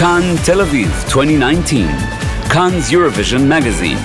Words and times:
Kan 0.00 0.22
Tel 0.44 0.60
Aviv 0.60 0.88
2019, 1.10 1.86
Kan 2.48 2.72
Eurovision 2.90 3.46
Magazine. 3.46 3.98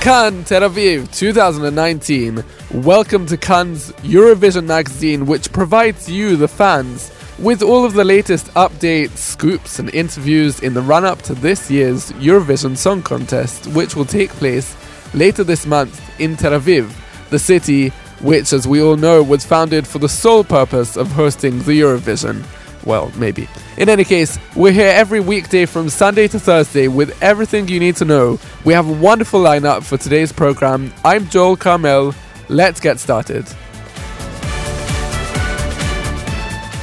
Kan 0.00 0.42
Tel 0.42 0.62
Aviv 0.62 1.08
2019. 1.12 2.42
Welcome 2.72 3.26
to 3.26 3.36
Kan 3.36 3.76
Eurovision 4.02 4.66
magazine, 4.66 5.26
which 5.26 5.52
provides 5.52 6.10
you, 6.10 6.34
the 6.34 6.48
fans, 6.48 7.12
with 7.38 7.62
all 7.62 7.84
of 7.84 7.94
the 7.94 8.04
latest 8.04 8.46
updates, 8.54 9.16
scoops, 9.16 9.78
and 9.78 9.92
interviews 9.94 10.60
in 10.60 10.74
the 10.74 10.80
run 10.80 11.04
up 11.04 11.20
to 11.22 11.34
this 11.34 11.70
year's 11.70 12.12
Eurovision 12.12 12.76
Song 12.76 13.02
Contest, 13.02 13.66
which 13.68 13.96
will 13.96 14.04
take 14.04 14.30
place 14.30 14.76
later 15.14 15.42
this 15.42 15.66
month 15.66 16.00
in 16.20 16.36
Tel 16.36 16.52
Aviv, 16.52 16.92
the 17.30 17.38
city 17.38 17.90
which, 18.20 18.52
as 18.52 18.66
we 18.66 18.80
all 18.80 18.96
know, 18.96 19.22
was 19.22 19.44
founded 19.44 19.86
for 19.86 19.98
the 19.98 20.08
sole 20.08 20.44
purpose 20.44 20.96
of 20.96 21.10
hosting 21.10 21.58
the 21.64 21.80
Eurovision. 21.80 22.44
Well, 22.84 23.10
maybe. 23.16 23.48
In 23.78 23.88
any 23.88 24.04
case, 24.04 24.38
we're 24.54 24.72
here 24.72 24.92
every 24.94 25.20
weekday 25.20 25.66
from 25.66 25.88
Sunday 25.88 26.28
to 26.28 26.38
Thursday 26.38 26.86
with 26.88 27.20
everything 27.22 27.66
you 27.68 27.80
need 27.80 27.96
to 27.96 28.04
know. 28.04 28.38
We 28.64 28.74
have 28.74 28.88
a 28.88 28.92
wonderful 28.92 29.40
lineup 29.40 29.82
for 29.84 29.96
today's 29.96 30.32
program. 30.32 30.92
I'm 31.04 31.28
Joel 31.28 31.56
Carmel. 31.56 32.14
Let's 32.48 32.80
get 32.80 33.00
started. 33.00 33.46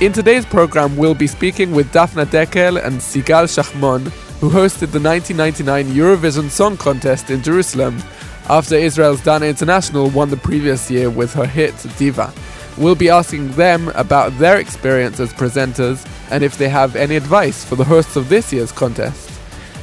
In 0.02 0.12
today's 0.12 0.48
program, 0.48 0.98
we'll 0.98 1.14
be 1.14 1.28
speaking 1.28 1.74
with 1.74 1.94
Daphna 1.94 2.26
Dekel 2.26 2.84
and 2.84 3.00
Sigal 3.00 3.46
Shachmon, 3.46 4.08
who 4.40 4.50
hosted 4.50 4.90
the 4.90 5.00
1999 5.00 5.90
Eurovision 5.90 6.50
Song 6.50 6.76
Contest 6.76 7.30
in 7.30 7.44
Jerusalem 7.44 8.02
after 8.50 8.74
Israel's 8.74 9.22
Dana 9.22 9.46
International 9.46 10.10
won 10.10 10.32
the 10.32 10.38
previous 10.38 10.90
year 10.90 11.12
with 11.12 11.32
her 11.36 11.46
hit 11.46 11.76
Diva. 12.00 12.34
We'll 12.80 12.96
be 12.96 13.12
asking 13.12 13.52
them 13.52 13.90
about 13.90 14.36
their 14.40 14.58
experience 14.58 15.20
as 15.20 15.34
presenters 15.34 16.04
and 16.32 16.44
if 16.44 16.58
they 16.58 16.68
have 16.68 16.96
any 16.96 17.16
advice 17.16 17.64
for 17.64 17.76
the 17.76 17.84
hosts 17.84 18.16
of 18.16 18.28
this 18.28 18.52
year's 18.52 18.72
contest. 18.72 19.30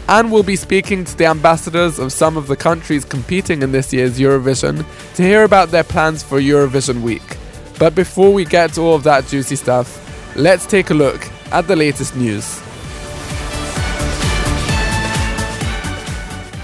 And 0.08 0.32
we'll 0.32 0.42
be 0.42 0.56
speaking 0.56 1.04
to 1.04 1.16
the 1.16 1.26
ambassadors 1.26 2.00
of 2.00 2.12
some 2.12 2.36
of 2.36 2.48
the 2.48 2.56
countries 2.56 3.04
competing 3.04 3.62
in 3.62 3.70
this 3.70 3.92
year's 3.92 4.18
Eurovision 4.18 4.84
to 5.14 5.22
hear 5.22 5.44
about 5.44 5.68
their 5.68 5.84
plans 5.84 6.24
for 6.24 6.40
Eurovision 6.40 7.02
week. 7.02 7.36
But 7.78 7.94
before 7.94 8.32
we 8.32 8.44
get 8.44 8.72
to 8.72 8.80
all 8.80 8.96
of 8.96 9.04
that 9.04 9.28
juicy 9.28 9.54
stuff, 9.54 10.06
let's 10.38 10.66
take 10.66 10.90
a 10.90 10.94
look 10.94 11.28
at 11.50 11.66
the 11.66 11.74
latest 11.74 12.14
news. 12.14 12.62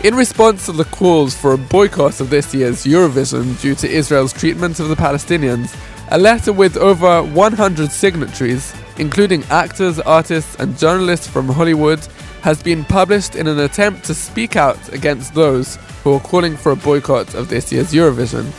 In 0.05 0.15
response 0.15 0.67
to 0.67 0.73
the 0.73 0.85
calls 0.85 1.35
for 1.35 1.55
a 1.55 1.59
boycott 1.59 2.21
of 2.21 2.31
this 2.31 2.55
year's 2.55 2.85
Eurovision 2.85 3.61
due 3.61 3.75
to 3.75 3.91
Israel's 3.91 4.33
treatment 4.33 4.79
of 4.79 4.89
the 4.89 4.95
Palestinians, 4.95 5.75
a 6.13 6.19
letter 6.19 6.53
with 6.53 6.77
over 6.77 7.25
100 7.25 7.91
signatories, 7.91 8.73
including 8.99 9.43
actors, 9.51 9.99
artists, 9.99 10.55
and 10.61 10.79
journalists 10.79 11.27
from 11.27 11.49
Hollywood, 11.49 12.07
has 12.43 12.63
been 12.63 12.85
published 12.85 13.35
in 13.35 13.49
an 13.49 13.59
attempt 13.59 14.05
to 14.05 14.15
speak 14.15 14.55
out 14.55 14.93
against 14.93 15.35
those 15.35 15.79
who 16.05 16.13
are 16.13 16.21
calling 16.21 16.57
for 16.57 16.73
a 16.73 16.77
boycott 16.77 17.35
of 17.35 17.49
this 17.49 17.73
year's 17.73 17.93
Eurovision. 17.93 18.53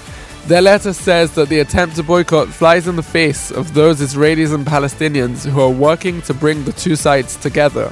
Their 0.47 0.61
letter 0.61 0.93
says 0.93 1.33
that 1.33 1.49
the 1.49 1.57
attempt 1.57 1.95
to 1.95 2.03
boycott 2.03 2.49
flies 2.49 2.87
in 2.87 2.95
the 2.95 3.01
face 3.01 3.49
of 3.49 3.73
those 3.73 3.99
Israelis 3.99 4.53
and 4.53 4.63
Palestinians 4.63 5.43
who 5.43 5.59
are 5.59 5.71
working 5.71 6.21
to 6.21 6.35
bring 6.35 6.63
the 6.63 6.71
two 6.71 6.95
sides 6.95 7.35
together. 7.35 7.91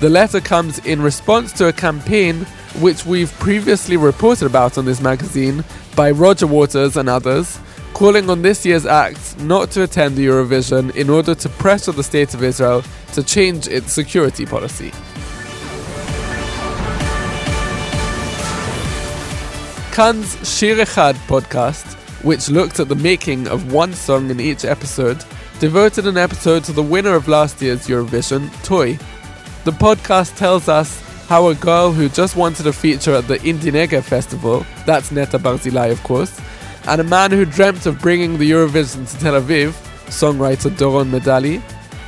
The 0.00 0.08
letter 0.08 0.40
comes 0.40 0.78
in 0.86 1.02
response 1.02 1.52
to 1.58 1.68
a 1.68 1.74
campaign 1.74 2.46
which 2.80 3.04
we've 3.04 3.30
previously 3.34 3.98
reported 3.98 4.46
about 4.46 4.78
on 4.78 4.86
this 4.86 5.02
magazine 5.02 5.62
by 5.94 6.10
Roger 6.10 6.46
Waters 6.46 6.96
and 6.96 7.06
others, 7.06 7.58
calling 7.92 8.30
on 8.30 8.40
this 8.40 8.64
year's 8.64 8.86
acts 8.86 9.36
not 9.40 9.70
to 9.72 9.82
attend 9.82 10.16
the 10.16 10.24
Eurovision 10.24 10.96
in 10.96 11.10
order 11.10 11.34
to 11.34 11.48
pressure 11.50 11.92
the 11.92 12.02
State 12.02 12.32
of 12.32 12.42
Israel 12.42 12.82
to 13.12 13.22
change 13.22 13.68
its 13.68 13.92
security 13.92 14.46
policy. 14.46 14.90
Kan 19.92 20.22
Shir 20.22 20.76
Echad 20.76 21.14
podcast, 21.26 21.94
which 22.22 22.48
looked 22.48 22.78
at 22.78 22.88
the 22.88 22.94
making 22.94 23.48
of 23.48 23.72
one 23.72 23.92
song 23.92 24.30
in 24.30 24.38
each 24.38 24.64
episode, 24.64 25.24
devoted 25.58 26.06
an 26.06 26.16
episode 26.16 26.62
to 26.64 26.72
the 26.72 26.82
winner 26.82 27.14
of 27.14 27.26
last 27.26 27.60
year's 27.60 27.88
Eurovision, 27.88 28.48
Toy. 28.62 28.98
The 29.64 29.72
podcast 29.72 30.36
tells 30.36 30.68
us 30.68 31.00
how 31.26 31.48
a 31.48 31.56
girl 31.56 31.92
who 31.92 32.08
just 32.08 32.36
wanted 32.36 32.68
a 32.68 32.72
feature 32.72 33.14
at 33.14 33.26
the 33.26 33.38
Indie 33.38 34.02
Festival, 34.02 34.64
that's 34.86 35.10
Netta 35.10 35.38
Barzilai 35.40 35.90
of 35.90 36.02
course, 36.04 36.40
and 36.86 37.00
a 37.00 37.04
man 37.04 37.32
who 37.32 37.44
dreamt 37.44 37.84
of 37.86 38.00
bringing 38.00 38.38
the 38.38 38.48
Eurovision 38.48 39.10
to 39.10 39.18
Tel 39.18 39.40
Aviv, 39.40 39.72
songwriter 40.06 40.70
Doron 40.70 41.10
Medali, 41.10 41.60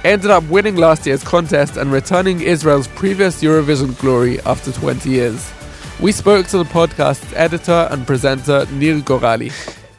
ended 0.05 0.31
up 0.31 0.45
winning 0.45 0.77
last 0.77 1.05
year's 1.05 1.25
contest 1.25 1.77
and 1.77 1.91
returning 1.93 2.41
Israel's 2.41 2.89
previous 2.89 3.43
Eurovision 3.43 3.99
glory 3.99 4.41
after 4.43 4.71
20 4.71 5.11
years. 5.11 5.53
We 6.02 6.12
spoke 6.12 6.48
to 6.48 6.58
the 6.64 6.70
podcast's 6.80 7.34
editor 7.34 7.88
and 7.92 8.06
presenter 8.06 8.66
Nir 8.80 9.02
Gorali. 9.02 9.52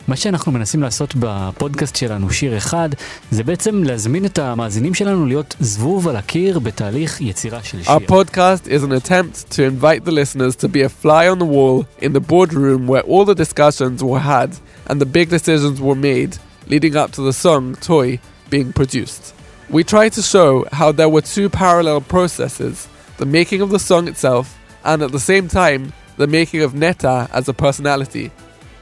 מה 0.09 0.17
שאנחנו 0.17 0.53
מנסים 0.53 0.83
לעשות 0.83 1.15
בפודקאסט 1.19 1.97
שלנו, 1.97 2.31
שיר 2.31 2.57
אחד, 2.57 2.89
זה 3.31 3.45
בעצם 3.45 3.85
להזמין 3.85 4.25
את 4.25 4.39
המאזינים 4.39 4.95
שלנו 4.95 5.27
להיות 5.27 5.57
זבוב 5.61 6.09
על 6.09 6.17
הקיר 6.17 6.59
בתהליך 6.59 7.21
יצירה 7.21 7.63
של 7.63 7.83
שיר. 7.83 7.95
Our 7.95 8.01
podcast 8.01 8.67
is 8.67 8.83
an 8.83 8.93
attempt 8.93 9.51
to 9.51 9.63
invite 9.63 10.05
the 10.05 10.13
listeners 10.13 10.57
to 10.57 10.69
be 10.69 10.83
a 10.83 10.89
fly 10.89 11.29
on 11.29 11.39
the 11.39 11.45
wall 11.45 11.87
in 12.01 12.13
the 12.13 12.21
boardroom 12.21 12.87
where 12.87 13.03
all 13.03 13.25
the 13.25 13.35
discussions 13.35 14.03
were 14.03 14.21
had 14.21 14.51
and 14.89 15.01
the 15.01 15.11
big 15.19 15.29
decisions 15.29 15.79
were 15.81 16.01
made 16.11 16.39
leading 16.69 16.97
up 16.97 17.11
to 17.13 17.23
the 17.23 17.33
song 17.45 17.75
Toy 17.91 18.19
being 18.51 18.73
produced. 18.73 19.35
We 19.77 19.85
try 19.85 20.09
to 20.17 20.23
show 20.23 20.65
how 20.79 20.93
there 20.93 21.11
were 21.15 21.25
two 21.37 21.49
parallel 21.51 22.01
processes 22.01 22.77
the 23.19 23.27
making 23.27 23.61
of 23.61 23.71
the 23.75 23.83
song 23.91 24.05
itself 24.13 24.47
and 24.85 25.03
at 25.03 25.13
the 25.13 25.19
same 25.19 25.49
time 25.49 25.93
the 26.19 26.27
making 26.27 26.63
of 26.63 26.75
Netta 26.75 27.29
as 27.33 27.49
a 27.49 27.53
personality. 27.53 28.29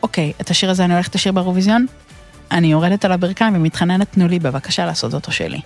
אוקיי, 0.02 0.32
את 0.40 0.50
השיר 0.50 0.70
הזה 0.70 0.84
אני 0.84 0.94
הולכת 0.94 1.14
לשיר 1.14 1.32
באירוויזיון? 1.32 1.86
אני 2.50 2.66
יורדת 2.66 3.04
על 3.04 3.12
הברכיים 3.12 3.56
ומתחננת, 3.56 4.12
תנו 4.12 4.28
לי 4.28 4.38
בבקשה 4.38 4.86
לעשות 4.86 5.14
אותו 5.14 5.32
שלי. 5.32 5.60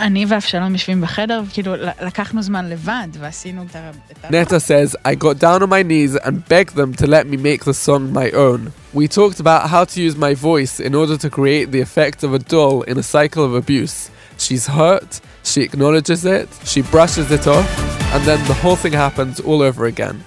אני 0.00 0.24
ואבשלום 0.28 0.72
יושבים 0.72 1.00
בחדר, 1.00 1.42
וכאילו 1.46 1.74
לקחנו 2.02 2.42
זמן 2.42 2.68
לבד 2.68 3.08
ועשינו 3.18 3.64
את 3.70 3.76
ה... 3.76 3.90
Netta 4.30 4.60
says, 4.60 4.96
I 5.04 5.14
got 5.14 5.38
down 5.38 5.62
on 5.62 5.68
my 5.68 5.82
knees 5.82 6.16
and 6.16 6.48
begged 6.48 6.74
them 6.74 6.94
to 6.94 7.06
let 7.06 7.26
me 7.26 7.36
make 7.36 7.64
the 7.64 7.74
song 7.74 8.12
my 8.12 8.30
own. 8.30 8.72
We 8.94 9.08
talked 9.08 9.40
about 9.40 9.68
how 9.68 9.84
to 9.84 10.00
use 10.00 10.16
my 10.16 10.34
voice 10.34 10.80
in 10.80 10.94
order 10.94 11.16
to 11.24 11.28
create 11.28 11.70
the 11.70 11.82
effect 11.88 12.18
of 12.26 12.32
a 12.32 12.38
doll 12.38 12.82
in 12.90 12.96
a 12.98 13.02
cycle 13.02 13.44
of 13.44 13.52
abuse. 13.54 14.10
She's 14.38 14.66
hurt, 14.78 15.20
she 15.50 15.60
acknowledges 15.68 16.24
it, 16.24 16.48
she 16.64 16.80
brushes 16.92 17.30
it 17.30 17.46
off, 17.46 17.93
and 18.15 18.23
then 18.23 18.47
the 18.47 18.53
whole 18.53 18.77
thing 18.77 18.93
happens 18.93 19.41
all 19.41 19.61
over 19.61 19.85
again. 19.85 20.23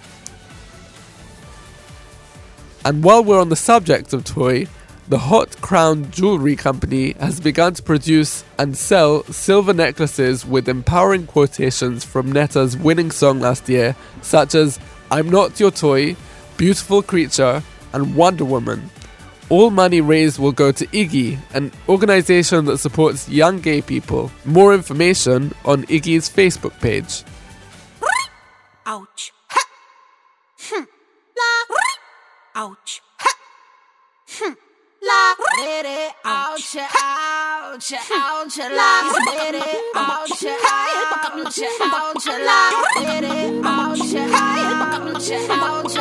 And 2.84 3.02
while 3.02 3.24
we're 3.24 3.40
on 3.40 3.48
the 3.48 3.56
subject 3.56 4.12
of 4.12 4.24
toy, 4.24 4.66
the 5.08 5.16
Hot 5.16 5.58
Crown 5.62 6.10
Jewelry 6.10 6.54
Company 6.54 7.14
has 7.18 7.40
begun 7.40 7.72
to 7.72 7.82
produce 7.82 8.44
and 8.58 8.76
sell 8.76 9.24
silver 9.24 9.72
necklaces 9.72 10.44
with 10.44 10.68
empowering 10.68 11.26
quotations 11.26 12.04
from 12.04 12.30
Netta's 12.30 12.76
winning 12.76 13.10
song 13.10 13.40
last 13.40 13.70
year, 13.70 13.96
such 14.20 14.54
as 14.54 14.78
I'm 15.10 15.30
Not 15.30 15.58
Your 15.58 15.70
Toy, 15.70 16.14
Beautiful 16.58 17.00
Creature, 17.00 17.62
and 17.94 18.14
Wonder 18.14 18.44
Woman. 18.44 18.90
All 19.48 19.70
money 19.70 20.02
raised 20.02 20.38
will 20.38 20.52
go 20.52 20.72
to 20.72 20.86
Iggy, 20.88 21.38
an 21.54 21.72
organization 21.88 22.66
that 22.66 22.76
supports 22.76 23.30
young 23.30 23.62
gay 23.62 23.80
people. 23.80 24.30
More 24.44 24.74
information 24.74 25.54
on 25.64 25.84
Iggy's 25.84 26.28
Facebook 26.28 26.78
page. 26.82 27.24
Ouch. 28.88 29.34
Ha. 29.48 29.60
Hm. 30.70 30.86
La. 31.36 32.62
Ouch. 32.62 33.02
Ha. 33.18 33.32
Hm. 34.38 34.56
La. 35.02 35.34
Ouch. 36.24 36.76
Ouch. 36.96 37.92
Ouch. 37.92 37.92
Ouch. 38.10 38.58
La. 38.78 38.92
Ouch. 39.92 40.44
Ouch. 41.44 41.60
Ouch. 41.82 42.26
La. 42.38 42.60
Ouch. 43.78 44.14
Ouch. 44.16 45.02
Ouch. 45.60 45.96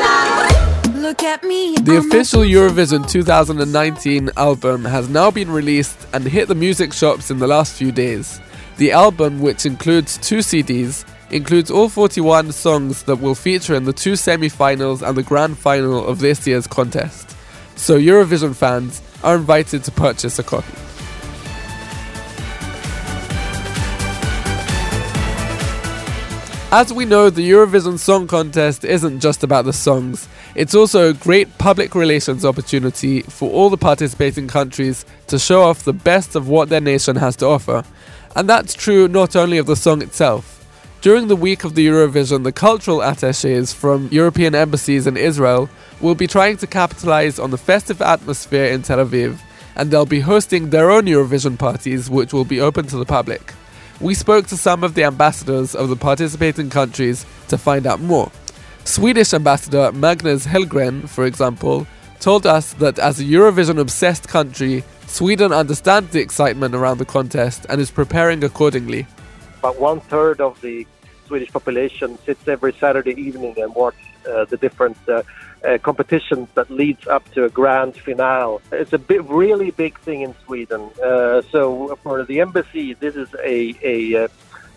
La. 0.00 1.00
Look 1.02 1.22
at 1.22 1.44
me. 1.44 1.76
The 1.82 1.98
official 1.98 2.40
Eurovision 2.40 3.06
2019 3.06 4.30
album 4.38 4.86
has 4.86 5.10
now 5.10 5.30
been 5.30 5.50
released 5.50 5.98
and 6.14 6.24
hit 6.24 6.48
the 6.48 6.54
music 6.54 6.94
shops 6.94 7.30
in 7.30 7.38
the 7.38 7.46
last 7.46 7.74
few 7.74 7.92
days. 7.92 8.40
The 8.76 8.90
album, 8.90 9.40
which 9.40 9.66
includes 9.66 10.18
two 10.18 10.38
CDs, 10.38 11.04
includes 11.30 11.70
all 11.70 11.88
41 11.88 12.52
songs 12.52 13.04
that 13.04 13.16
will 13.16 13.34
feature 13.34 13.74
in 13.74 13.84
the 13.84 13.92
two 13.92 14.16
semi 14.16 14.48
finals 14.48 15.02
and 15.02 15.16
the 15.16 15.22
grand 15.22 15.58
final 15.58 16.04
of 16.04 16.18
this 16.18 16.46
year's 16.46 16.66
contest. 16.66 17.36
So, 17.76 17.98
Eurovision 17.98 18.54
fans 18.54 19.00
are 19.22 19.36
invited 19.36 19.84
to 19.84 19.90
purchase 19.90 20.38
a 20.38 20.42
copy. 20.42 20.83
As 26.76 26.92
we 26.92 27.04
know, 27.04 27.30
the 27.30 27.48
Eurovision 27.48 28.00
Song 28.00 28.26
Contest 28.26 28.84
isn't 28.84 29.20
just 29.20 29.44
about 29.44 29.64
the 29.64 29.72
songs, 29.72 30.26
it's 30.56 30.74
also 30.74 31.10
a 31.10 31.14
great 31.14 31.56
public 31.56 31.94
relations 31.94 32.44
opportunity 32.44 33.22
for 33.22 33.48
all 33.48 33.70
the 33.70 33.76
participating 33.76 34.48
countries 34.48 35.06
to 35.28 35.38
show 35.38 35.62
off 35.62 35.84
the 35.84 35.92
best 35.92 36.34
of 36.34 36.48
what 36.48 36.70
their 36.70 36.80
nation 36.80 37.14
has 37.14 37.36
to 37.36 37.46
offer. 37.46 37.84
And 38.34 38.48
that's 38.48 38.74
true 38.74 39.06
not 39.06 39.36
only 39.36 39.58
of 39.58 39.66
the 39.66 39.76
song 39.76 40.02
itself. 40.02 40.66
During 41.00 41.28
the 41.28 41.36
week 41.36 41.62
of 41.62 41.76
the 41.76 41.86
Eurovision, 41.86 42.42
the 42.42 42.50
cultural 42.50 43.02
attaches 43.02 43.72
from 43.72 44.08
European 44.10 44.56
embassies 44.56 45.06
in 45.06 45.16
Israel 45.16 45.70
will 46.00 46.16
be 46.16 46.26
trying 46.26 46.56
to 46.56 46.66
capitalize 46.66 47.38
on 47.38 47.52
the 47.52 47.56
festive 47.56 48.02
atmosphere 48.02 48.64
in 48.64 48.82
Tel 48.82 48.98
Aviv, 48.98 49.38
and 49.76 49.92
they'll 49.92 50.06
be 50.06 50.18
hosting 50.18 50.70
their 50.70 50.90
own 50.90 51.04
Eurovision 51.04 51.56
parties, 51.56 52.10
which 52.10 52.32
will 52.32 52.44
be 52.44 52.60
open 52.60 52.88
to 52.88 52.96
the 52.96 53.06
public. 53.06 53.54
We 54.00 54.14
spoke 54.14 54.48
to 54.48 54.56
some 54.56 54.82
of 54.82 54.94
the 54.94 55.04
ambassadors 55.04 55.74
of 55.74 55.88
the 55.88 55.96
participating 55.96 56.68
countries 56.68 57.24
to 57.48 57.56
find 57.56 57.86
out 57.86 58.00
more. 58.00 58.30
Swedish 58.84 59.32
ambassador 59.32 59.92
Magnus 59.92 60.46
Hellgren, 60.46 61.08
for 61.08 61.24
example, 61.24 61.86
told 62.18 62.44
us 62.44 62.72
that 62.74 62.98
as 62.98 63.20
a 63.20 63.24
Eurovision 63.24 63.78
obsessed 63.78 64.28
country, 64.28 64.82
Sweden 65.06 65.52
understands 65.52 66.10
the 66.10 66.20
excitement 66.20 66.74
around 66.74 66.98
the 66.98 67.04
contest 67.04 67.66
and 67.68 67.80
is 67.80 67.90
preparing 67.90 68.42
accordingly. 68.42 69.06
About 69.60 69.78
one 69.78 70.00
third 70.00 70.40
of 70.40 70.60
the 70.60 70.86
Swedish 71.26 71.52
population 71.52 72.18
sits 72.26 72.46
every 72.48 72.72
Saturday 72.72 73.12
evening 73.12 73.54
and 73.58 73.74
watches 73.74 74.00
uh, 74.28 74.44
the 74.46 74.56
different 74.56 74.96
uh, 75.08 75.22
uh, 75.64 75.78
competitions 75.78 76.48
that 76.54 76.70
leads 76.70 77.06
up 77.06 77.30
to 77.32 77.44
a 77.44 77.48
grand 77.48 77.96
finale. 77.96 78.58
It's 78.72 78.92
a 78.92 78.98
really 78.98 79.70
big 79.70 79.98
thing 80.00 80.22
in 80.22 80.34
Sweden. 80.44 80.90
Uh, 81.02 81.42
so 81.50 81.96
for 82.02 82.24
the 82.24 82.40
embassy, 82.40 82.94
this 82.94 83.16
is 83.16 83.28
a, 83.42 83.74
a, 83.82 84.24
uh, 84.24 84.28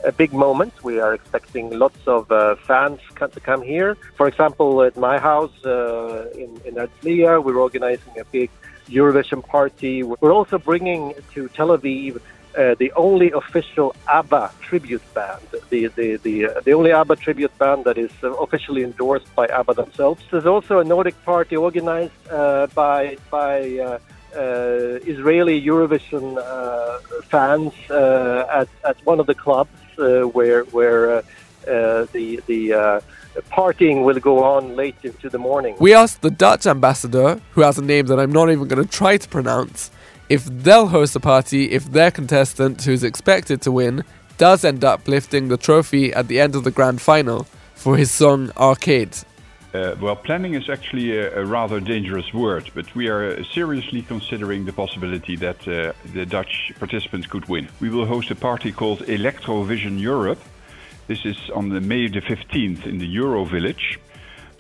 a 0.05 0.11
big 0.11 0.33
moment. 0.33 0.83
We 0.83 0.99
are 0.99 1.13
expecting 1.13 1.77
lots 1.77 1.99
of 2.07 2.31
uh, 2.31 2.55
fans 2.55 2.99
to 3.15 3.39
come 3.39 3.61
here. 3.61 3.97
For 4.15 4.27
example, 4.27 4.83
at 4.83 4.95
my 4.97 5.17
house 5.19 5.65
uh, 5.65 6.29
in, 6.33 6.59
in 6.65 6.75
Herzliya, 6.75 7.43
we're 7.43 7.57
organizing 7.57 8.19
a 8.19 8.25
big 8.25 8.49
Eurovision 8.87 9.45
party. 9.45 10.03
We're 10.03 10.31
also 10.31 10.57
bringing 10.57 11.13
to 11.33 11.49
Tel 11.49 11.69
Aviv 11.69 12.21
uh, 12.57 12.75
the 12.79 12.91
only 12.95 13.31
official 13.31 13.95
ABBA 14.07 14.51
tribute 14.61 15.03
band, 15.13 15.41
the 15.69 15.87
the 15.87 16.15
the, 16.17 16.47
uh, 16.47 16.59
the 16.61 16.73
only 16.73 16.91
ABBA 16.91 17.15
tribute 17.17 17.55
band 17.59 17.85
that 17.85 17.97
is 17.97 18.11
uh, 18.23 18.31
officially 18.33 18.83
endorsed 18.83 19.33
by 19.35 19.45
ABBA 19.47 19.73
themselves. 19.75 20.23
There's 20.31 20.47
also 20.47 20.79
a 20.79 20.83
Nordic 20.83 21.15
party 21.23 21.55
organized 21.55 22.13
uh, 22.31 22.67
by 22.73 23.17
by 23.29 23.77
uh, 23.77 23.99
Israeli 25.13 25.61
Eurovision 25.61 26.25
fans 27.33 27.73
at 28.59 28.69
at 28.83 28.97
one 29.05 29.19
of 29.19 29.27
the 29.27 29.35
clubs 29.35 29.77
where 30.35 30.63
where 30.77 31.23
the 31.65 32.41
the 32.47 33.01
partying 33.51 34.03
will 34.03 34.19
go 34.19 34.43
on 34.43 34.75
late 34.75 34.95
into 35.03 35.29
the 35.29 35.37
morning. 35.37 35.75
We 35.79 35.93
asked 35.93 36.21
the 36.21 36.31
Dutch 36.31 36.65
ambassador, 36.65 37.39
who 37.51 37.61
has 37.61 37.77
a 37.77 37.83
name 37.83 38.07
that 38.07 38.19
I'm 38.19 38.31
not 38.31 38.49
even 38.49 38.67
going 38.67 38.83
to 38.83 38.89
try 38.89 39.17
to 39.17 39.27
pronounce, 39.29 39.91
if 40.29 40.45
they'll 40.45 40.87
host 40.87 41.15
a 41.15 41.19
party 41.19 41.71
if 41.71 41.85
their 41.91 42.11
contestant, 42.11 42.83
who's 42.83 43.03
expected 43.03 43.61
to 43.61 43.71
win, 43.71 44.03
does 44.37 44.63
end 44.63 44.83
up 44.83 45.07
lifting 45.07 45.47
the 45.47 45.57
trophy 45.57 46.13
at 46.13 46.27
the 46.27 46.39
end 46.39 46.55
of 46.55 46.63
the 46.63 46.71
grand 46.71 47.01
final 47.01 47.47
for 47.75 47.97
his 47.97 48.11
song 48.11 48.51
Arcade. 48.57 49.17
Uh, 49.73 49.95
well, 50.01 50.15
planning 50.15 50.53
is 50.53 50.69
actually 50.69 51.17
a, 51.17 51.41
a, 51.41 51.45
rather 51.45 51.79
dangerous 51.79 52.33
word, 52.33 52.71
but 52.73 52.93
we 52.95 53.09
are 53.09 53.43
seriously 53.43 54.01
considering 54.01 54.65
the 54.65 54.73
possibility 54.73 55.35
that 55.35 55.67
uh, 55.67 55.93
the 56.13 56.25
Dutch 56.25 56.71
participants 56.79 57.27
could 57.27 57.47
win. 57.47 57.67
We 57.79 57.89
will 57.89 58.05
host 58.05 58.31
a 58.31 58.35
party 58.35 58.71
called 58.71 58.99
Electrovision 59.01 59.99
Europe. 59.99 60.39
This 61.07 61.25
is 61.25 61.37
on 61.53 61.69
the 61.69 61.81
May 61.81 62.07
the 62.07 62.21
15th 62.21 62.85
in 62.85 62.97
the 62.97 63.05
Euro 63.07 63.43
Village. 63.45 63.99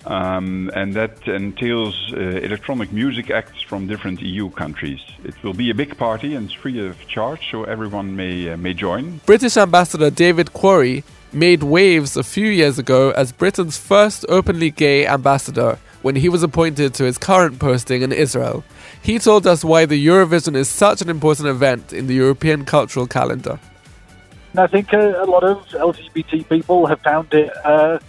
Um, 0.05 0.71
and 0.73 0.93
that 0.93 1.27
entails 1.27 2.13
uh, 2.13 2.19
electronic 2.19 2.93
music 2.93 3.29
acts 3.29 3.61
from 3.61 3.87
different 3.87 4.21
EU 4.21 4.49
countries. 4.51 5.01
It 5.25 5.35
will 5.43 5.53
be 5.53 5.69
a 5.69 5.73
big 5.73 5.97
party 5.97 6.35
and 6.35 6.45
it's 6.45 6.53
free 6.53 6.79
of 6.87 6.95
charge, 7.07 7.51
so 7.51 7.63
everyone 7.63 8.15
may 8.15 8.49
uh, 8.49 8.57
may 8.57 8.73
join. 8.73 9.19
British 9.25 9.57
Ambassador 9.57 10.09
David 10.09 10.47
Quarrey 10.53 11.03
made 11.33 11.63
waves 11.63 12.15
a 12.15 12.23
few 12.23 12.47
years 12.47 12.79
ago 12.79 13.11
as 13.11 13.31
Britain's 13.31 13.77
first 13.77 14.25
openly 14.29 14.71
gay 14.71 15.05
ambassador 15.05 15.77
when 16.01 16.15
he 16.15 16.29
was 16.29 16.43
appointed 16.43 16.93
to 16.93 17.03
his 17.03 17.17
current 17.17 17.59
posting 17.59 18.01
in 18.01 18.11
Israel. 18.11 18.63
He 19.01 19.19
told 19.19 19.45
us 19.45 19.63
why 19.63 19.85
the 19.85 19.99
Eurovision 20.05 20.55
is 20.55 20.69
such 20.69 21.01
an 21.01 21.09
important 21.09 21.47
event 21.49 21.91
in 21.91 22.07
the 22.07 22.13
European 22.13 22.65
cultural 22.65 23.07
calendar. 23.07 23.59
I 24.55 24.67
think 24.67 24.93
uh, 24.93 25.13
a 25.17 25.25
lot 25.25 25.43
of 25.43 25.65
LGBT 25.67 26.49
people 26.49 26.87
have 26.87 27.01
found 27.01 27.33
it 27.33 27.51
uh, 27.65 27.99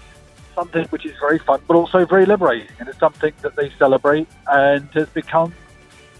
something 0.58 0.86
which 0.86 1.06
is 1.06 1.16
very 1.20 1.38
fun, 1.38 1.60
but 1.68 1.74
also 1.76 2.04
very 2.04 2.26
liberating, 2.26 2.68
and 2.80 2.88
it's 2.88 2.98
something 2.98 3.32
that 3.42 3.54
they 3.54 3.70
celebrate 3.78 4.28
and 4.48 4.88
has 4.92 5.08
become 5.10 5.52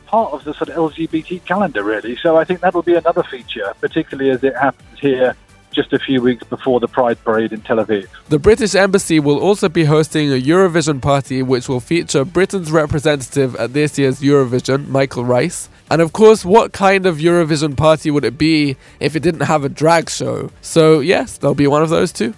part 0.07 0.33
of 0.33 0.45
the 0.45 0.55
sort 0.55 0.71
of 0.71 0.77
LGBT 0.77 1.45
calendar, 1.45 1.83
really. 1.83 2.17
So 2.17 2.37
I 2.37 2.45
think 2.45 2.61
that'll 2.61 2.83
be 2.83 2.95
another 2.95 3.25
feature, 3.25 3.75
particularly 3.81 4.31
as 4.31 4.45
it 4.45 4.57
happens 4.57 4.99
here 5.01 5.35
just 5.73 5.93
a 5.93 5.99
few 5.99 6.23
weeks 6.23 6.45
before 6.45 6.81
the 6.81 6.89
Pride 6.89 7.23
Parade 7.23 7.53
in 7.53 7.61
Tel 7.61 7.77
Aviv. 7.77 8.09
The 8.29 8.39
British 8.39 8.75
Embassy 8.75 9.21
will 9.21 9.39
also 9.39 9.69
be 9.69 9.85
hosting 9.85 10.33
a 10.33 10.41
Eurovision 10.41 11.03
party 11.03 11.43
which 11.43 11.69
will 11.69 11.81
feature 11.81 12.25
Britain's 12.25 12.71
representative 12.73 13.55
at 13.57 13.75
this 13.75 13.99
year's 13.99 14.21
Eurovision, 14.21 14.89
Michael 14.89 15.25
Rice. 15.25 15.69
And 15.91 16.01
of 16.01 16.13
course, 16.13 16.45
what 16.45 16.73
kind 16.73 17.07
of 17.07 17.19
Eurovision 17.19 17.77
party 17.77 18.11
would 18.11 18.25
it 18.25 18.39
be 18.39 18.77
if 18.99 19.15
it 19.15 19.23
didn't 19.23 19.43
have 19.43 19.65
a 19.65 19.69
drag 19.69 20.09
show? 20.11 20.51
So, 20.63 21.01
yes, 21.01 21.39
there'll 21.39 21.55
be 21.55 21.67
one 21.67 21.83
of 21.83 21.91
those 21.91 22.13
too. 22.13 22.35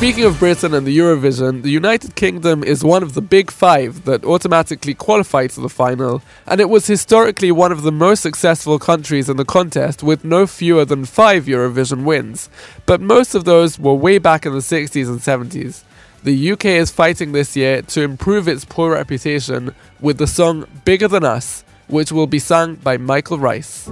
Speaking 0.00 0.24
of 0.24 0.38
Britain 0.38 0.72
and 0.72 0.86
the 0.86 0.96
Eurovision, 0.96 1.60
the 1.60 1.68
United 1.68 2.14
Kingdom 2.14 2.64
is 2.64 2.82
one 2.82 3.02
of 3.02 3.12
the 3.12 3.20
big 3.20 3.50
five 3.50 4.06
that 4.06 4.24
automatically 4.24 4.94
qualify 4.94 5.46
to 5.48 5.60
the 5.60 5.68
final, 5.68 6.22
and 6.46 6.58
it 6.58 6.70
was 6.70 6.86
historically 6.86 7.52
one 7.52 7.70
of 7.70 7.82
the 7.82 7.92
most 7.92 8.22
successful 8.22 8.78
countries 8.78 9.28
in 9.28 9.36
the 9.36 9.44
contest 9.44 10.02
with 10.02 10.24
no 10.24 10.46
fewer 10.46 10.86
than 10.86 11.04
five 11.04 11.44
Eurovision 11.44 12.04
wins. 12.04 12.48
But 12.86 13.02
most 13.02 13.34
of 13.34 13.44
those 13.44 13.78
were 13.78 13.92
way 13.92 14.16
back 14.16 14.46
in 14.46 14.54
the 14.54 14.60
60s 14.60 15.06
and 15.06 15.20
70s. 15.20 15.82
The 16.24 16.52
UK 16.52 16.64
is 16.64 16.90
fighting 16.90 17.32
this 17.32 17.54
year 17.54 17.82
to 17.82 18.00
improve 18.00 18.48
its 18.48 18.64
poor 18.64 18.92
reputation 18.92 19.74
with 20.00 20.16
the 20.16 20.26
song 20.26 20.64
Bigger 20.86 21.08
Than 21.08 21.24
Us, 21.24 21.62
which 21.88 22.10
will 22.10 22.26
be 22.26 22.38
sung 22.38 22.76
by 22.76 22.96
Michael 22.96 23.38
Rice. 23.38 23.86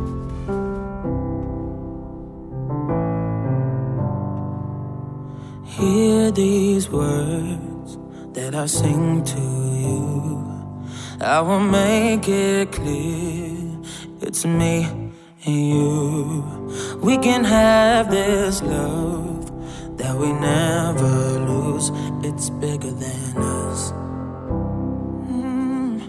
Hear 5.79 6.33
these 6.33 6.91
words 6.91 7.99
that 8.33 8.53
I 8.53 8.67
sing 8.67 9.23
to 9.23 9.41
you. 9.85 10.91
I 11.21 11.41
will 11.41 11.61
make 11.61 12.29
it 12.29 12.73
clear 12.73 13.79
it's 14.21 14.45
me 14.45 14.89
and 15.47 15.69
you. 15.69 16.99
We 17.01 17.17
can 17.19 17.45
have 17.45 18.11
this 18.11 18.61
love 18.61 19.97
that 19.99 20.17
we 20.17 20.33
never 20.33 21.39
lose. 21.47 21.93
It's 22.25 22.51
bigger 22.51 22.91
than 22.91 23.37
us. 23.37 23.93
Mm. 25.31 26.01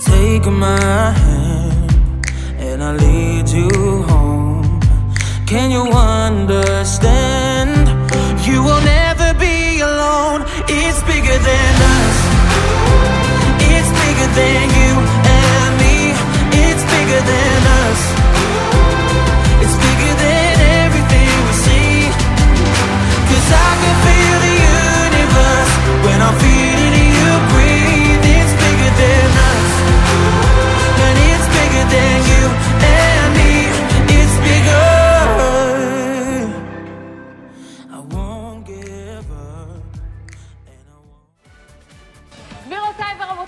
Take 0.00 0.46
my 0.50 1.10
hand 1.10 2.26
and 2.58 2.82
I'll 2.82 2.96
lead 2.96 3.50
you 3.50 4.02
home. 4.04 4.43
Can 5.46 5.70
you 5.70 5.84
understand? 5.92 7.86
You 8.46 8.62
will 8.62 8.80
never 8.80 9.34
be 9.38 9.80
alone. 9.80 10.42
It's 10.68 11.02
bigger 11.02 11.38
than 11.38 11.73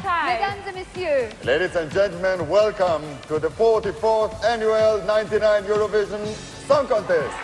Mesdames 0.06 0.62
et 0.68 0.72
messieurs, 0.72 1.28
Ladies 1.44 1.74
and 1.74 1.90
gentlemen, 1.90 2.48
welcome 2.48 3.02
to 3.26 3.40
the 3.40 3.48
44th 3.48 4.32
annual 4.44 5.02
99 5.04 5.64
Eurovision 5.64 6.24
Song 6.68 6.86
Contest. 6.86 7.34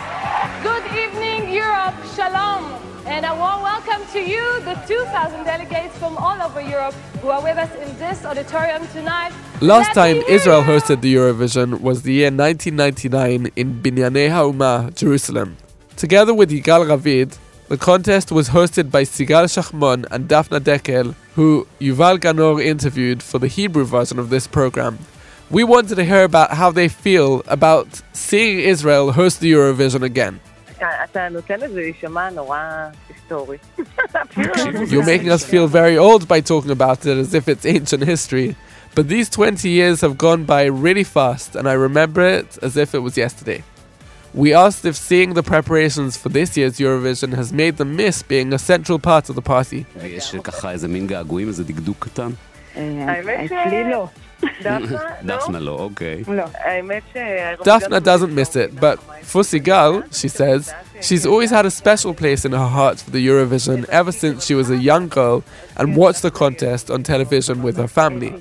Good 0.63 0.85
evening, 0.97 1.53
Europe. 1.53 1.95
Shalom. 2.15 2.71
And 3.05 3.27
a 3.27 3.35
warm 3.35 3.63
welcome 3.63 4.07
to 4.13 4.21
you, 4.21 4.45
the 4.61 4.75
2,000 4.87 5.43
delegates 5.43 5.99
from 5.99 6.17
all 6.19 6.41
over 6.41 6.61
Europe 6.61 6.95
who 7.21 7.31
are 7.31 7.43
with 7.43 7.59
us 7.59 7.75
in 7.83 7.99
this 7.99 8.25
auditorium 8.25 8.87
tonight. 8.93 9.33
Last 9.61 9.97
Let 9.97 10.13
time 10.13 10.17
Israel 10.29 10.61
you. 10.61 10.67
hosted 10.67 11.01
the 11.01 11.13
Eurovision 11.17 11.81
was 11.81 12.03
the 12.03 12.13
year 12.13 12.31
1999 12.31 13.51
in 13.57 13.83
Binyanei 13.83 14.29
Haumah, 14.31 14.95
Jerusalem. 14.95 15.57
Together 15.97 16.33
with 16.33 16.51
Yigal 16.53 16.87
Ravid, 16.87 17.37
the 17.69 17.77
contest 17.79 18.31
was 18.31 18.51
hosted 18.51 18.91
by 18.91 19.03
Sigal 19.05 19.45
Shachmon 19.45 20.05
and 20.11 20.29
Daphna 20.29 20.61
Dekel, 20.61 21.15
who 21.35 21.67
Yuval 21.81 22.19
Ganor 22.19 22.63
interviewed 22.63 23.23
for 23.23 23.39
the 23.39 23.49
Hebrew 23.49 23.85
version 23.85 24.19
of 24.19 24.29
this 24.31 24.47
program. 24.47 24.99
We 25.51 25.65
wanted 25.65 25.97
to 25.97 26.05
hear 26.05 26.25
about 26.25 26.53
how 26.53 26.71
they 26.71 26.89
feel 26.89 27.43
about 27.47 28.03
seeing 28.13 28.59
Israel 28.59 29.13
host 29.13 29.41
the 29.41 29.53
Eurovision 29.53 30.03
again. 30.03 30.41
You're 34.91 35.07
making 35.07 35.31
us 35.31 35.45
feel 35.45 35.67
very 35.69 35.97
old 35.97 36.27
by 36.27 36.41
talking 36.41 36.71
about 36.71 37.07
it 37.07 37.17
as 37.17 37.35
if 37.35 37.49
it's 37.49 37.65
ancient 37.65 38.03
history. 38.03 38.57
But 38.95 39.09
these 39.09 39.31
20 39.31 39.69
years 39.71 40.03
have 40.03 40.19
gone 40.19 40.45
by 40.45 40.65
really 40.65 41.05
fast, 41.05 41.57
and 41.57 41.69
I 41.69 41.73
remember 41.73 42.21
it 42.23 42.59
as 42.61 42.77
if 42.77 42.95
it 42.95 42.99
was 42.99 43.17
yesterday. 43.17 43.65
We 44.34 44.54
asked 44.54 44.86
if 44.86 44.96
seeing 44.96 45.34
the 45.34 45.44
preparations 45.44 46.16
for 46.18 46.30
this 46.30 46.58
year's 46.58 46.78
Eurovision 46.78 47.34
has 47.34 47.52
made 47.52 47.78
them 47.78 47.96
miss 47.96 48.22
being 48.22 48.54
a 48.54 48.60
central 48.60 49.00
part 49.00 49.30
of 49.30 49.36
the 49.36 49.42
party. 49.42 49.86
ויש 50.02 50.36
ככה 50.44 50.72
איזה 50.72 50.88
מין 50.88 51.08
געגועים, 51.08 51.48
איזה 51.48 51.64
דקדוק 51.64 51.98
קטן? 52.00 52.30
האמת 52.76 53.50
ש... 53.50 53.52
אצלי 53.52 53.92
לא. 53.92 54.08
דפנה, 54.62 54.80
לא? 54.92 55.36
דפנה 55.36 55.60
לא, 55.60 55.72
אוקיי. 55.72 56.24
לא. 56.28 56.44
האמת 56.54 57.04
ש... 57.14 57.18
Daphna 57.64 58.00
doesn't 58.00 58.34
miss 58.36 58.56
it, 58.56 58.80
but 58.80 59.00
for 59.24 59.42
Sigal, 59.42 60.04
she 60.14 60.28
says, 60.28 60.74
she's 61.02 61.26
always 61.26 61.50
had 61.50 61.66
a 61.66 61.72
special 61.72 62.14
place 62.14 62.46
in 62.46 62.52
her 62.52 62.70
heart 62.78 63.00
for 63.00 63.12
the 63.12 63.26
Eurovision 63.28 63.86
ever 63.90 64.12
since 64.12 64.46
she 64.46 64.54
was 64.54 64.70
a 64.70 64.78
young 64.78 65.08
girl 65.08 65.44
and 65.78 65.96
watched 65.96 66.22
the 66.22 66.32
contest 66.32 66.92
on 66.92 67.02
television 67.04 67.64
with 67.64 67.78
her 67.78 67.88
family. 67.88 68.34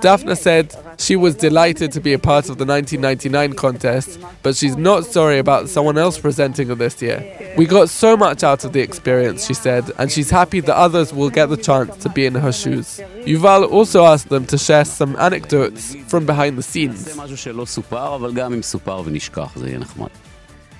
Daphna 0.00 0.36
said 0.36 0.74
she 0.98 1.16
was 1.16 1.34
delighted 1.34 1.92
to 1.92 2.00
be 2.00 2.12
a 2.12 2.18
part 2.18 2.48
of 2.48 2.58
the 2.58 2.64
1999 2.64 3.54
contest, 3.54 4.18
but 4.42 4.56
she's 4.56 4.76
not 4.76 5.04
sorry 5.04 5.38
about 5.38 5.68
someone 5.68 5.98
else 5.98 6.18
presenting 6.18 6.70
it 6.70 6.76
this 6.76 7.00
year. 7.02 7.54
We 7.56 7.66
got 7.66 7.88
so 7.88 8.16
much 8.16 8.42
out 8.42 8.64
of 8.64 8.72
the 8.72 8.80
experience, 8.80 9.46
she 9.46 9.54
said, 9.54 9.90
and 9.98 10.10
she's 10.10 10.30
happy 10.30 10.60
that 10.60 10.76
others 10.76 11.12
will 11.12 11.30
get 11.30 11.46
the 11.46 11.56
chance 11.56 11.96
to 11.98 12.08
be 12.08 12.26
in 12.26 12.34
her 12.34 12.52
shoes. 12.52 13.00
Yuval 13.24 13.70
also 13.70 14.04
asked 14.04 14.28
them 14.28 14.46
to 14.46 14.58
share 14.58 14.84
some 14.84 15.16
anecdotes 15.16 15.94
from 16.08 16.26
behind 16.26 16.58
the 16.58 16.62
scenes. 16.62 17.16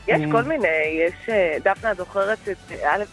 יש 0.08 0.23
כל 0.32 0.42
מיני, 0.42 0.66
יש, 1.06 1.28
דפנה 1.64 1.94
זוכרת 1.94 2.38
את, 2.49 2.73
א', 2.85 3.04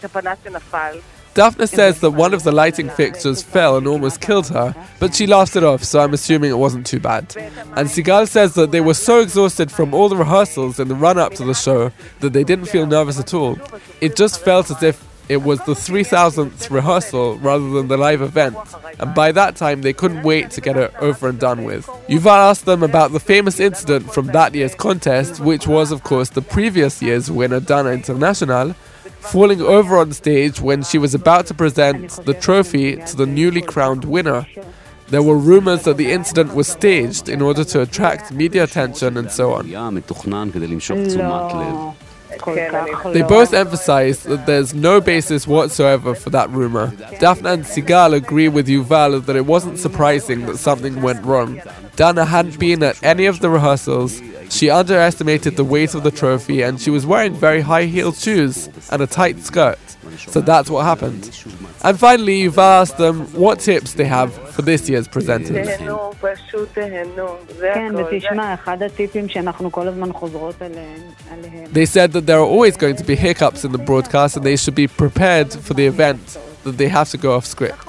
שנפל, 0.44 0.98
Daphna 1.36 1.68
says 1.68 2.00
that 2.02 2.12
one 2.12 2.34
of 2.34 2.44
the 2.44 2.52
lighting 2.52 2.90
fixtures 2.90 3.42
fell 3.42 3.78
and 3.78 3.88
almost 3.88 4.22
killed 4.22 4.48
her, 4.50 4.76
but 5.00 5.16
she 5.16 5.26
laughed 5.26 5.56
it 5.56 5.64
off, 5.64 5.84
so 5.84 6.00
I'm 6.00 6.14
assuming 6.14 6.52
it 6.52 6.60
wasn't 6.60 6.86
too 6.86 7.00
bad. 7.00 7.36
And 7.76 7.88
Sigal 7.88 8.28
says 8.28 8.54
that 8.54 8.72
they 8.72 8.82
were 8.82 8.94
so 8.94 9.20
exhausted 9.20 9.72
from 9.72 9.96
all 9.96 10.10
the 10.10 10.16
rehearsals 10.16 10.80
in 10.80 10.90
the 10.90 10.96
run 10.96 11.18
up 11.18 11.34
to 11.36 11.44
the 11.44 11.56
show 11.56 11.92
that 12.20 12.34
they 12.34 12.44
didn't 12.44 12.66
feel 12.66 12.86
nervous 12.86 13.20
at 13.20 13.34
all. 13.34 13.58
It 14.00 14.16
just 14.16 14.42
felt 14.42 14.70
as 14.70 14.84
if 14.84 15.04
it 15.28 15.38
was 15.38 15.60
the 15.60 15.74
3000th 15.74 16.70
rehearsal 16.70 17.38
rather 17.38 17.70
than 17.72 17.88
the 17.88 17.98
live 17.98 18.22
event, 18.22 18.56
and 19.00 19.16
by 19.16 19.32
that 19.32 19.56
time 19.56 19.82
they 19.82 19.94
couldn't 19.94 20.22
wait 20.22 20.52
to 20.52 20.62
get 20.62 20.78
it 20.78 20.94
over 21.00 21.30
and 21.30 21.40
done 21.40 21.64
with. 21.64 21.88
Yuval 22.08 22.50
asked 22.50 22.66
them 22.66 22.84
about 22.84 23.12
the 23.12 23.20
famous 23.20 23.60
incident 23.60 24.14
from 24.14 24.28
that 24.28 24.54
year's 24.54 24.76
contest, 24.76 25.40
which 25.40 25.66
was, 25.66 25.92
of 25.92 26.04
course, 26.04 26.30
the 26.30 26.42
previous 26.42 27.02
year's 27.02 27.32
winner, 27.32 27.60
Dana 27.60 27.90
International, 27.90 28.76
falling 29.24 29.62
over 29.62 29.98
on 29.98 30.12
stage 30.12 30.60
when 30.62 30.84
she 30.84 30.98
was 30.98 31.14
about 31.16 31.46
to 31.48 31.54
present 31.54 32.12
the 32.26 32.34
trophy 32.34 32.98
to 32.98 33.16
the 33.16 33.26
newly 33.26 33.62
crowned 33.62 34.06
winner. 34.06 34.46
There 35.08 35.24
were 35.24 35.38
rumors 35.38 35.84
that 35.84 35.98
the 35.98 36.12
incident 36.12 36.56
was 36.56 36.68
staged 36.68 37.30
in 37.30 37.42
order 37.42 37.64
to 37.66 37.82
attract 37.82 38.32
media 38.32 38.64
attention 38.64 39.18
and 39.18 39.32
so 39.32 39.54
on. 39.54 39.68
They 43.14 43.22
both 43.22 43.54
emphasize 43.54 44.24
that 44.24 44.46
there's 44.46 44.74
no 44.74 45.02
basis 45.02 45.48
whatsoever 45.48 46.16
for 46.16 46.30
that 46.32 46.50
rumor. 46.50 46.88
Daphna 47.22 47.54
and 47.54 47.64
Sigal 47.64 48.14
agree 48.14 48.48
with 48.48 48.68
Yuval 48.68 49.26
that 49.26 49.36
it 49.36 49.46
wasn't 49.46 49.80
surprising 49.80 50.46
that 50.46 50.58
something 50.58 51.02
went 51.02 51.26
wrong. 51.26 51.62
Dana 51.96 52.26
hadn't 52.26 52.60
been 52.60 52.84
at 52.84 53.02
any 53.04 53.26
of 53.26 53.40
the 53.40 53.50
rehearsals, 53.50 54.22
she 54.50 54.70
underestimated 54.70 55.56
the 55.58 55.64
weight 55.64 55.96
of 55.96 56.04
the 56.04 56.12
trophy 56.12 56.62
and 56.62 56.80
she 56.80 56.90
was 56.90 57.06
wearing 57.06 57.34
very 57.34 57.62
high 57.62 57.86
heeled 57.86 58.16
shoes 58.16 58.70
and 58.92 59.02
a 59.02 59.08
tight 59.08 59.40
skirt. 59.40 59.80
So 60.28 60.42
that's 60.42 60.70
what 60.70 60.86
happened. 60.86 61.26
And 61.86 62.00
finally, 62.00 62.44
Yuval 62.44 62.82
asked 62.82 62.98
them 62.98 63.26
what 63.34 63.60
tips 63.60 63.94
they 63.96 64.06
have 64.06 64.34
for 64.52 64.62
this 64.62 64.88
year's 64.90 65.08
presenters. 65.08 65.68
They 71.74 71.86
said 71.86 72.14
that 72.14 72.26
there 72.26 72.40
are 72.40 72.46
always 72.46 72.78
going 72.78 72.96
to 72.96 73.04
be 73.04 73.16
hiccups 73.16 73.66
in 73.66 73.74
the 73.74 73.78
broadcast 73.78 74.38
and 74.38 74.46
they 74.46 74.56
should 74.56 74.76
be 74.76 74.88
prepared 74.88 75.52
for 75.52 75.74
the 75.74 75.86
event 75.86 76.38
that 76.64 76.78
they 76.78 76.88
have 76.88 77.10
to 77.10 77.18
go 77.18 77.36
off 77.36 77.46
script. 77.46 77.86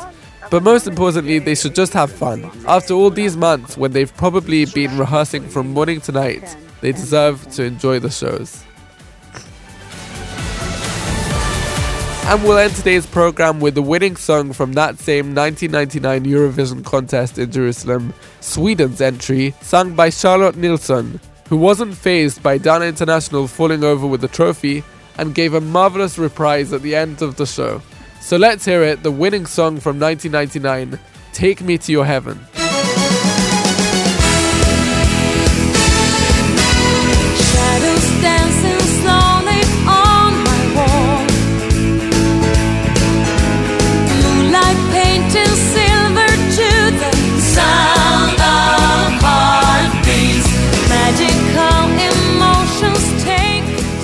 But 0.51 0.63
most 0.65 0.87
importantly, 0.89 1.39
they 1.39 1.55
should 1.55 1.75
just 1.75 1.93
have 1.93 2.11
fun. 2.11 2.51
After 2.67 2.95
all 2.95 3.11
these 3.11 3.37
months, 3.37 3.77
when 3.77 3.93
they've 3.93 4.15
probably 4.17 4.67
been 4.67 4.99
rehearsing 4.99 5.49
from 5.49 5.71
morning 5.73 6.01
to 6.03 6.13
night, 6.13 6.57
they 6.81 6.93
deserve 6.93 7.49
to 7.53 7.63
enjoy 7.65 8.01
the 8.01 8.11
shows. 8.11 8.65
And 12.27 12.43
we'll 12.43 12.57
end 12.57 12.75
today's 12.75 13.05
program 13.05 13.61
with 13.61 13.75
the 13.75 13.83
winning 13.83 14.17
song 14.17 14.55
from 14.55 14.73
that 14.73 14.99
same 14.99 15.35
1999 15.35 16.25
Eurovision 16.25 16.83
contest 16.83 17.39
in 17.39 17.53
Jerusalem, 17.53 18.15
Sweden's 18.41 19.03
entry, 19.03 19.55
sung 19.61 19.95
by 19.95 20.09
Charlotte 20.09 20.57
Nilsson, 20.57 21.21
who 21.51 21.59
wasn't 21.59 21.95
phased 21.95 22.43
by 22.43 22.57
Dana 22.57 22.87
International 22.87 23.47
falling 23.47 23.85
over 23.85 24.07
with 24.07 24.23
the 24.23 24.29
trophy 24.29 24.83
and 25.19 25.35
gave 25.35 25.53
a 25.53 25.61
marvelous 25.61 26.17
reprise 26.17 26.73
at 26.73 26.81
the 26.81 26.97
end 26.97 27.21
of 27.21 27.37
the 27.37 27.47
show. 27.47 27.83
So 28.21 28.39
let's 28.39 28.65
hear 28.65 28.83
it 28.83 29.03
the 29.03 29.11
winning 29.11 29.45
song 29.45 29.79
from 29.79 30.01
1999, 30.01 30.99
Take 31.35 31.61
Me 31.61 31.77
to 31.77 31.93
Your 31.93 32.07
Heaven. 32.07 32.41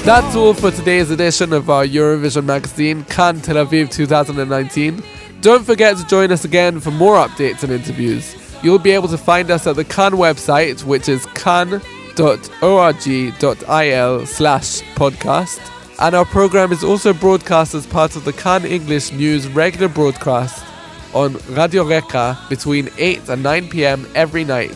That's 0.05 0.35
all 0.35 0.55
for 0.55 0.71
today's 0.71 1.11
edition 1.11 1.53
of 1.53 1.69
our 1.69 1.85
Eurovision 1.85 2.45
magazine, 2.45 3.05
Kan 3.05 3.43
Tel 3.43 3.57
Aviv 3.57 3.91
2019. 3.93 5.03
Don't 5.43 5.63
forget 5.63 5.99
to 5.99 6.07
join 6.07 6.33
us 6.33 6.45
again 6.47 6.81
for 6.81 6.91
more 6.91 7.17
updates 7.17 7.63
and 7.63 7.71
interviews. 7.71 8.35
You'll 8.63 8.79
be 8.79 8.93
able 8.93 9.09
to 9.09 9.19
find 9.19 9.51
us 9.51 9.67
at 9.67 9.77
the 9.77 9.85
Kan 9.85 10.13
website, 10.13 10.83
which 10.85 11.09
is 11.09 11.27
kan.org.il 11.27 11.83
slash 14.27 14.81
podcast. 14.95 15.61
And 16.01 16.15
our 16.15 16.25
program 16.25 16.73
is 16.73 16.83
also 16.83 17.13
broadcast 17.13 17.75
as 17.75 17.87
part 17.87 18.17
of 18.17 18.25
the 18.25 18.33
Kan 18.33 18.65
English 18.65 19.13
News 19.13 19.49
regular 19.49 19.89
broadcast 19.89 20.65
on 21.13 21.35
Radio 21.51 21.85
Reka 21.85 22.39
between 22.49 22.89
8 22.97 23.29
and 23.29 23.43
9 23.43 23.69
pm 23.69 24.09
every 24.15 24.45
night, 24.45 24.75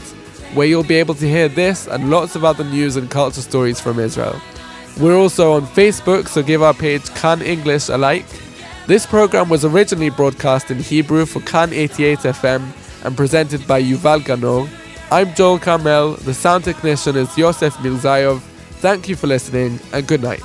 where 0.53 0.67
you'll 0.67 0.85
be 0.85 0.97
able 0.97 1.15
to 1.15 1.27
hear 1.27 1.49
this 1.49 1.89
and 1.89 2.11
lots 2.11 2.37
of 2.37 2.45
other 2.45 2.63
news 2.63 2.97
and 2.97 3.11
culture 3.11 3.41
stories 3.41 3.81
from 3.81 3.99
Israel. 3.99 4.39
We're 5.01 5.17
also 5.17 5.53
on 5.55 5.67
Facebook, 5.67 6.29
so 6.29 6.43
give 6.43 6.63
our 6.63 6.73
page 6.73 7.09
Kan 7.15 7.43
English 7.43 7.89
a 7.89 7.97
like. 7.99 8.27
This 8.87 9.07
program 9.07 9.49
was 9.49 9.65
originally 9.65 10.11
broadcast 10.11 10.71
in 10.71 10.79
Hebrew 10.79 11.27
for 11.27 11.41
Kan 11.41 11.73
88 11.73 12.19
FM 12.21 12.73
and 13.05 13.17
presented 13.17 13.67
by 13.67 13.83
Yuval 13.83 14.21
Ganor. 14.21 14.69
I'm 15.11 15.35
Joel 15.35 15.59
Carmel, 15.59 16.13
the 16.15 16.33
sound 16.33 16.65
technician 16.65 17.17
is 17.17 17.37
Yosef 17.37 17.75
Mirzayov. 17.79 18.41
Thank 18.81 19.09
you 19.09 19.17
for 19.17 19.27
listening 19.27 19.81
and 19.93 20.07
good 20.07 20.23
night. 20.23 20.43